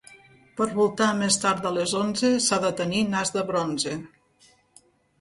Per 0.61 0.65
voltar 0.77 1.09
més 1.19 1.37
tard 1.43 1.61
de 1.67 1.73
les 1.77 1.95
onze 2.01 2.33
s'ha 2.49 2.61
de 2.67 2.75
tenir 2.83 3.05
nas 3.15 3.37
de 3.39 3.49
bronze. 3.55 3.99